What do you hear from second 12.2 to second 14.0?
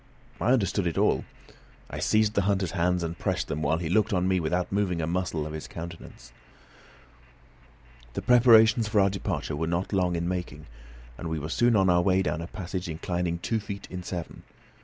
down a passage inclining two feet